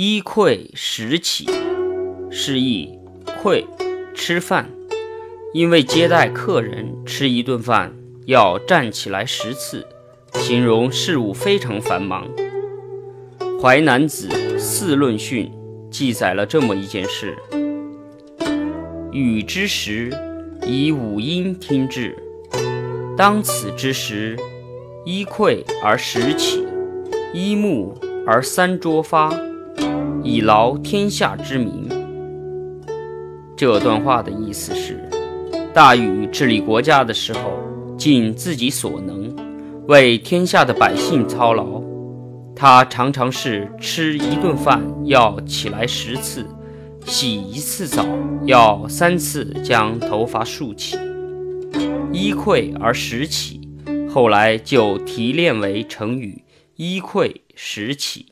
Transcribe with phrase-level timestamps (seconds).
[0.00, 1.50] 衣馈食起，
[2.30, 2.88] 是意
[3.42, 3.64] 馈
[4.14, 4.70] 吃饭。
[5.52, 7.92] 因为接待客人吃一顿饭
[8.24, 9.84] 要站起来十次，
[10.34, 12.28] 形容事务非常繁忙。
[13.60, 15.46] 《淮南子·四论训》
[15.90, 17.36] 记载了这么一件事：
[19.10, 20.12] 禹之时，
[20.64, 22.16] 以五音听之。
[23.16, 24.38] 当此之时，
[25.04, 26.64] 衣馈而食起，
[27.34, 27.92] 衣沐
[28.24, 29.36] 而三桌发，
[30.22, 31.88] 以劳天下之民。
[33.56, 35.08] 这段话的意思是，
[35.72, 37.52] 大禹治理国家的时候，
[37.96, 39.34] 尽自己所能，
[39.86, 41.82] 为天下的百姓操劳。
[42.54, 46.44] 他常常是吃一顿饭要起来十次，
[47.04, 48.04] 洗一次澡
[48.46, 50.96] 要三次将头发竖起。
[52.12, 53.60] 衣馈而食起，
[54.08, 56.42] 后来就提炼为成语
[56.76, 58.26] “衣馈食起”。